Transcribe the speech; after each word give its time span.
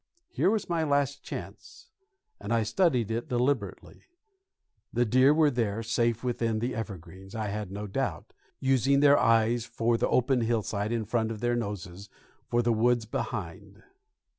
Here 0.31 0.49
was 0.49 0.67
my 0.67 0.83
last 0.83 1.21
chance, 1.21 1.91
and 2.39 2.51
I 2.51 2.63
studied 2.63 3.11
it 3.11 3.29
deliberately. 3.29 4.05
The 4.91 5.05
deer 5.05 5.31
were 5.31 5.51
there, 5.51 5.83
safe 5.83 6.23
within 6.23 6.57
the 6.57 6.73
evergreens, 6.73 7.35
I 7.35 7.49
had 7.49 7.69
no 7.69 7.85
doubt, 7.85 8.33
using 8.59 9.01
their 9.01 9.19
eyes 9.19 9.63
for 9.63 9.97
the 9.99 10.09
open 10.09 10.41
hillside 10.41 10.91
in 10.91 11.05
front 11.05 11.29
and 11.29 11.39
their 11.39 11.55
noses 11.55 12.09
for 12.49 12.63
the 12.63 12.73
woods 12.73 13.05
behind. 13.05 13.83